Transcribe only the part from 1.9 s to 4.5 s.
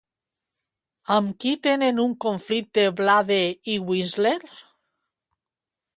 un conflicte Blade i Whistler?